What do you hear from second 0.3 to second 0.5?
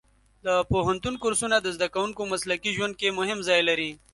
د